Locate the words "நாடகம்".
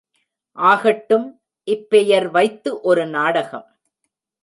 3.07-3.67